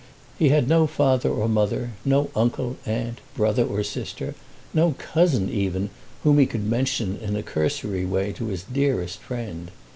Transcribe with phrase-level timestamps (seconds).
[0.39, 4.33] He had no father or mother, no uncle, aunt, brother or sister,
[4.73, 5.91] no cousin even
[6.23, 9.69] whom he could mention in a cursory way to his dearest friend.